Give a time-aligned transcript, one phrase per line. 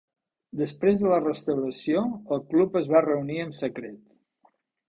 [0.61, 2.03] Després de la restauració,
[2.37, 4.05] el club es va reunir en secret.